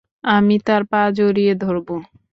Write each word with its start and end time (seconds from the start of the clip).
আমি 0.31 0.55
তাঁর 0.67 0.81
পা 0.91 1.01
জড়িয়ে 1.17 1.53
ধরব। 1.63 1.87